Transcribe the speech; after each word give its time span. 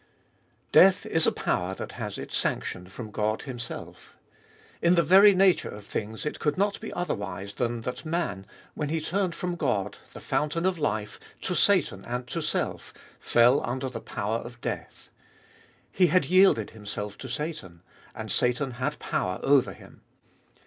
Death 0.71 1.05
is 1.05 1.27
a 1.27 1.31
power 1.31 1.75
that 1.75 1.91
has 1.91 2.17
its 2.17 2.35
sanction 2.35 2.89
from 2.89 3.11
God 3.11 3.43
Himself. 3.43 4.17
In 4.81 4.95
the 4.95 5.03
very 5.03 5.35
nature 5.35 5.69
of 5.69 5.85
things 5.85 6.25
it 6.25 6.39
could 6.39 6.57
not 6.57 6.79
be 6.81 6.91
otherwise 6.93 7.53
than 7.53 7.81
that 7.81 8.03
man, 8.03 8.47
when 8.73 8.89
he 8.89 8.99
turned 8.99 9.35
from 9.35 9.55
God, 9.55 9.99
the 10.13 10.19
fountain 10.19 10.65
of 10.65 10.79
life, 10.79 11.19
to 11.41 11.53
Satan 11.53 12.03
and 12.07 12.25
to 12.29 12.41
self, 12.41 12.95
fell 13.19 13.61
under 13.63 13.89
the 13.89 14.01
power 14.01 14.39
of 14.39 14.59
death. 14.59 15.11
He 15.91 16.07
had 16.07 16.25
yielded 16.25 16.71
himself 16.71 17.15
to 17.19 17.27
Satan, 17.29 17.83
and 18.15 18.31
Satan 18.31 18.71
had 18.81 18.97
power 18.97 19.39
over 19.43 19.71
him. 19.71 20.01